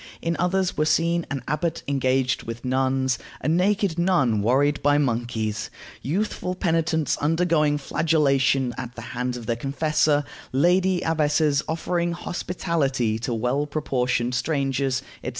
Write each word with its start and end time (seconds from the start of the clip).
In 0.19 0.35
others 0.39 0.75
were 0.75 0.85
seen 0.85 1.27
an 1.29 1.43
abbot 1.47 1.83
engaged 1.87 2.41
with 2.41 2.65
nuns, 2.65 3.19
a 3.39 3.47
naked 3.47 3.99
nun 3.99 4.41
worried 4.41 4.81
by 4.81 4.97
monkeys, 4.97 5.69
youthful 6.01 6.55
penitents 6.55 7.17
undergoing 7.17 7.77
flagellation 7.77 8.73
at 8.79 8.95
the 8.95 9.03
hands 9.13 9.37
of 9.37 9.45
their 9.45 9.55
confessor, 9.57 10.23
lady 10.51 11.03
abbesses 11.03 11.61
offering 11.67 12.13
hospitality 12.13 13.19
to 13.19 13.31
well 13.31 13.67
proportioned 13.67 14.33
strangers, 14.33 15.03
etc. 15.23 15.29